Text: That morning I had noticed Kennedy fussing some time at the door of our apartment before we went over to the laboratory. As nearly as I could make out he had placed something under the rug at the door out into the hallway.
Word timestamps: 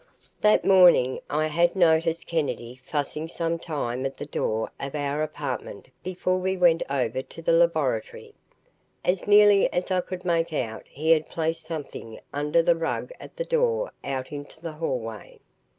That 0.41 0.65
morning 0.65 1.19
I 1.29 1.45
had 1.45 1.75
noticed 1.75 2.25
Kennedy 2.25 2.81
fussing 2.83 3.27
some 3.27 3.59
time 3.59 4.03
at 4.03 4.17
the 4.17 4.25
door 4.25 4.71
of 4.79 4.95
our 4.95 5.21
apartment 5.21 5.89
before 6.01 6.39
we 6.39 6.57
went 6.57 6.81
over 6.89 7.21
to 7.21 7.39
the 7.43 7.51
laboratory. 7.51 8.33
As 9.05 9.27
nearly 9.27 9.71
as 9.71 9.91
I 9.91 10.01
could 10.01 10.25
make 10.25 10.53
out 10.53 10.87
he 10.87 11.11
had 11.11 11.29
placed 11.29 11.67
something 11.67 12.19
under 12.33 12.63
the 12.63 12.75
rug 12.75 13.11
at 13.19 13.37
the 13.37 13.45
door 13.45 13.91
out 14.03 14.31
into 14.31 14.59
the 14.59 14.71
hallway. 14.73 15.37